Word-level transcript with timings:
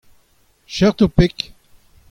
Serrit 0.75 0.97
ho 1.05 1.09
peg. 1.21 1.35